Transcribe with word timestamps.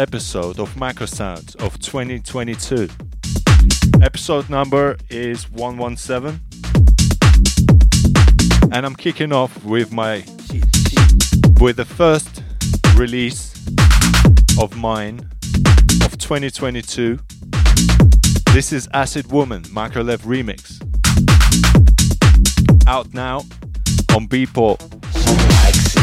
episode 0.00 0.58
of 0.58 0.74
Macrosounds 0.76 1.54
of 1.56 1.78
2022. 1.78 2.88
Episode 4.02 4.48
number 4.48 4.96
is 5.10 5.50
117. 5.50 6.40
And 8.72 8.86
I'm 8.86 8.96
kicking 8.96 9.30
off 9.30 9.62
with 9.62 9.92
my 9.92 10.24
with 11.60 11.76
the 11.76 11.84
first 11.84 12.42
release 12.96 13.52
of 14.58 14.74
mine 14.74 15.28
of 16.02 16.16
2022. 16.16 17.18
This 18.54 18.72
is 18.72 18.88
Acid 18.94 19.30
Woman 19.30 19.64
Microlev 19.64 20.20
remix. 20.20 20.80
Out 22.88 23.12
now 23.12 23.40
on 24.16 24.26
Beatport. 24.28 25.99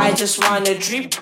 I 0.00 0.14
just 0.14 0.40
wanna 0.42 0.78
drip 0.78 1.14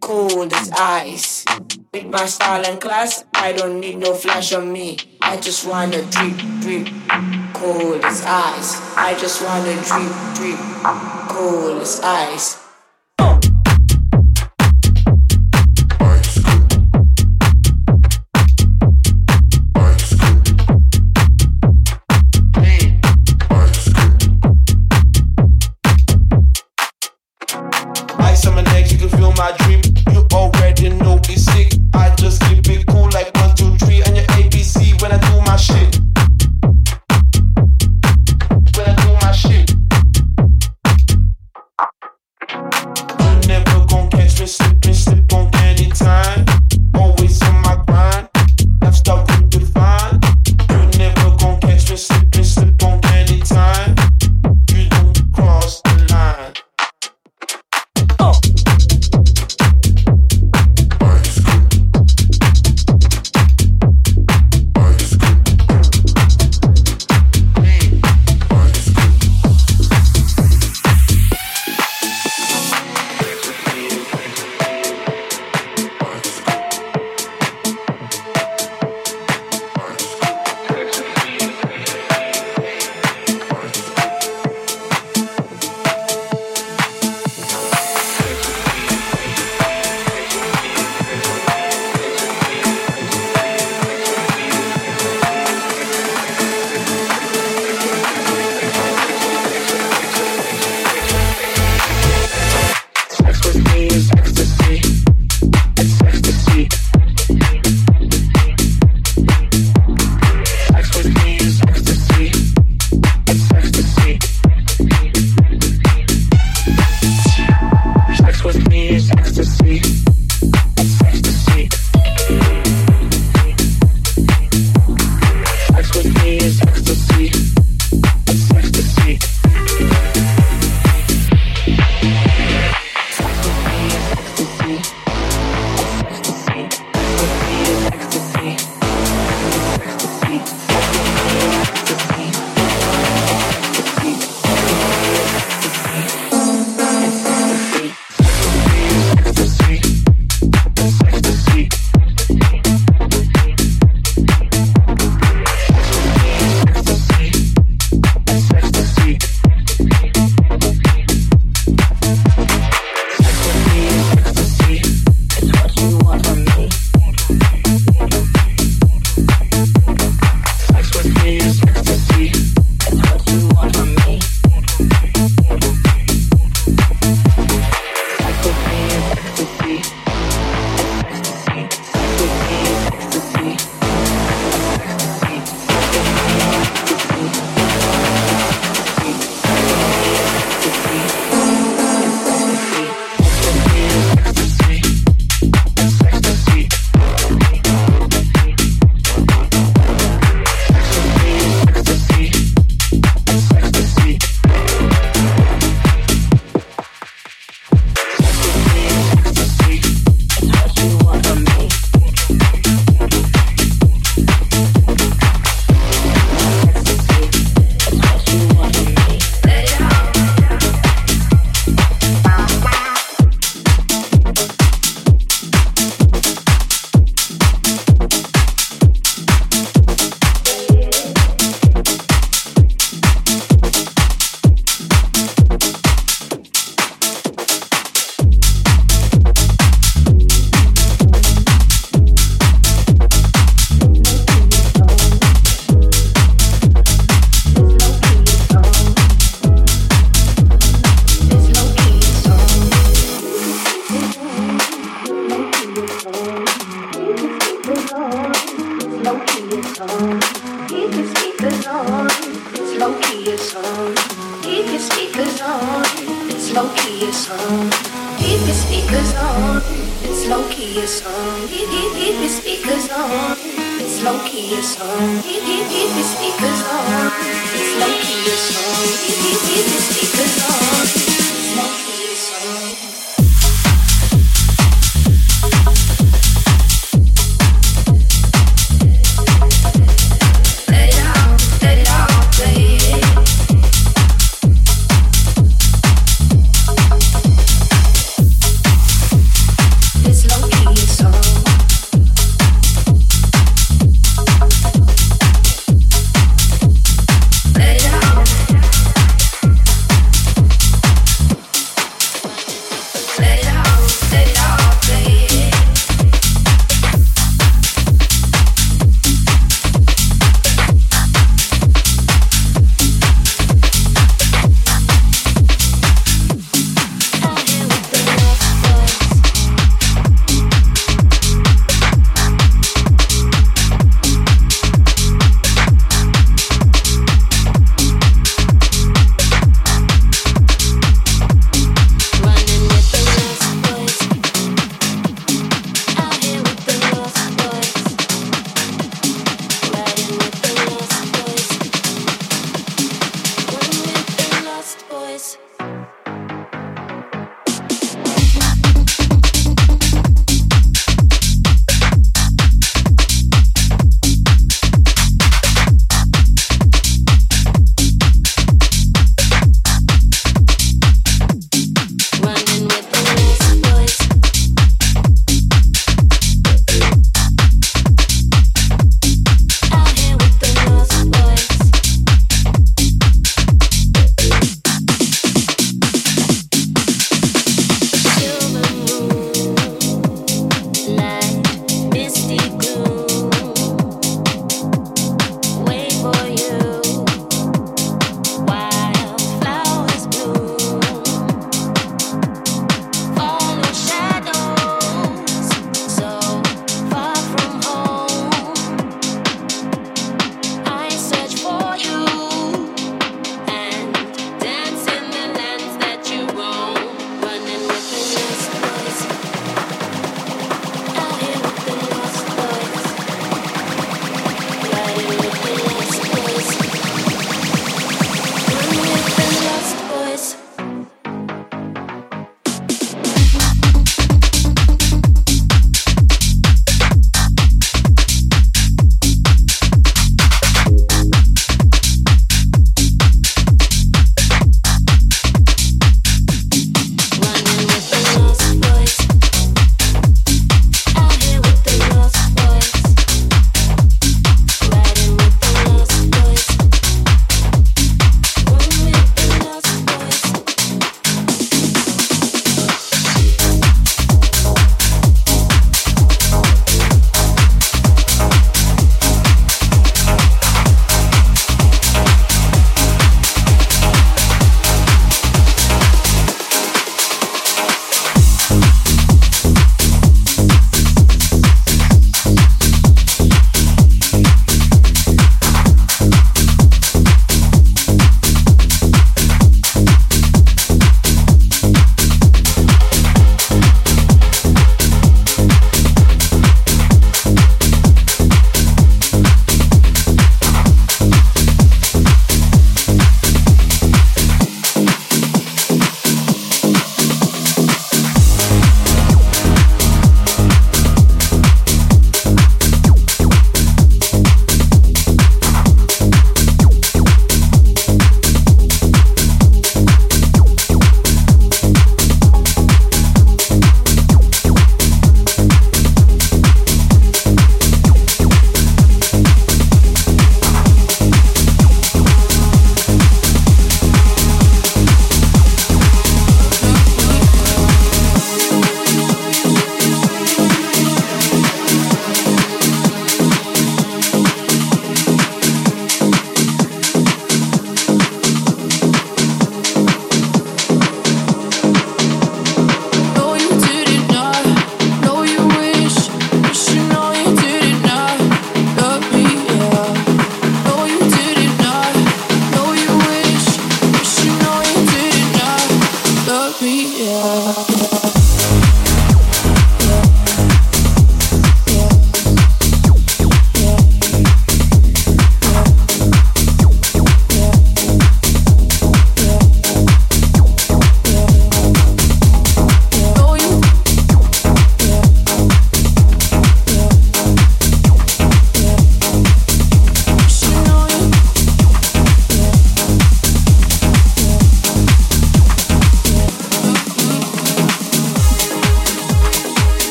cold 0.00 0.54
as 0.54 0.70
ice. 0.72 1.44
With 1.92 2.06
my 2.06 2.24
style 2.24 2.64
and 2.64 2.80
class, 2.80 3.22
I 3.34 3.52
don't 3.52 3.78
need 3.80 3.98
no 3.98 4.14
flash 4.14 4.54
on 4.54 4.72
me. 4.72 4.96
I 5.20 5.36
just 5.36 5.66
wanna 5.68 6.00
drip, 6.10 6.38
drip, 6.62 6.88
cold 7.52 8.02
as 8.02 8.24
ice. 8.24 8.80
I 8.96 9.14
just 9.20 9.44
wanna 9.44 9.74
drip, 9.74 10.10
drip, 10.36 10.58
cold 11.28 11.82
as 11.82 12.00
ice. 12.00 12.63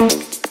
Thank 0.00 0.50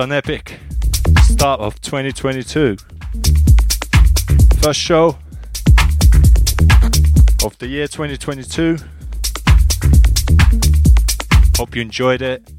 on 0.00 0.12
Epic. 0.12 0.58
Start 1.24 1.60
of 1.60 1.78
2022. 1.82 2.76
First 4.62 4.80
show 4.80 5.18
of 7.44 7.58
the 7.58 7.66
year 7.68 7.86
2022. 7.86 8.78
Hope 11.58 11.76
you 11.76 11.82
enjoyed 11.82 12.22
it. 12.22 12.50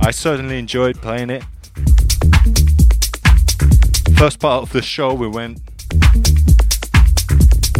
I 0.00 0.12
certainly 0.12 0.58
enjoyed 0.58 0.96
playing 1.02 1.28
it. 1.28 1.42
First 4.16 4.40
part 4.40 4.62
of 4.62 4.72
the 4.72 4.80
show, 4.80 5.12
we 5.12 5.28
went 5.28 5.60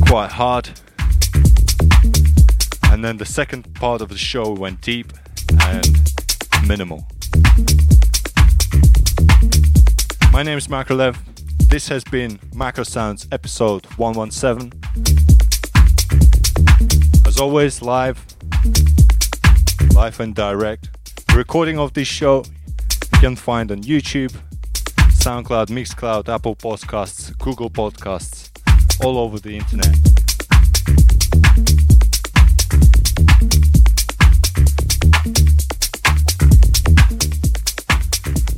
quite 0.07 0.33
hard. 0.33 0.69
And 2.91 3.03
then 3.03 3.17
the 3.17 3.27
second 3.27 3.75
part 3.75 4.03
of 4.03 4.11
the 4.11 4.19
show, 4.19 4.53
we 4.53 4.61
went 4.61 4.83
deep 4.83 5.15
and 5.63 5.99
minimal. 6.67 7.07
My 10.33 10.45
name 10.45 10.59
is 10.59 10.69
Marco 10.69 10.95
Lev. 10.95 11.19
This 11.69 11.89
has 11.89 12.05
been 12.05 12.39
Macro 12.55 12.85
Sounds 12.85 13.27
episode 13.33 13.85
117. 13.97 14.73
As 17.27 17.41
always, 17.41 17.83
live, 17.83 18.25
live 19.93 20.21
and 20.21 20.33
direct. 20.33 20.89
The 21.27 21.35
recording 21.35 21.81
of 21.81 21.95
this 21.95 22.07
show 22.07 22.45
you 23.13 23.19
can 23.19 23.35
find 23.35 23.73
on 23.73 23.83
YouTube 23.83 24.33
SoundCloud, 25.19 25.67
Mixcloud, 25.67 26.29
Apple 26.29 26.55
Podcasts, 26.55 27.37
Google 27.39 27.69
Podcasts, 27.69 28.51
all 29.05 29.19
over 29.19 29.41
the 29.41 29.57
internet. 29.57 29.97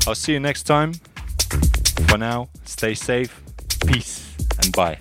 I'll 0.07 0.15
see 0.15 0.35
you 0.35 0.41
next 0.41 0.65
time. 0.65 0.93
For 2.13 2.19
now, 2.19 2.51
stay 2.67 2.93
safe, 2.93 3.41
peace, 3.87 4.37
and 4.63 4.71
bye. 4.73 4.99